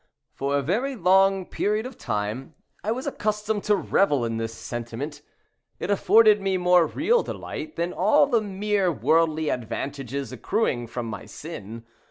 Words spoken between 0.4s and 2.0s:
a very long period of